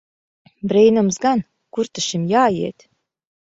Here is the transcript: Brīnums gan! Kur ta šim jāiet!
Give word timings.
Brīnums 0.71 1.19
gan! 1.25 1.43
Kur 1.77 1.91
ta 1.93 2.05
šim 2.07 2.25
jāiet! 2.33 2.89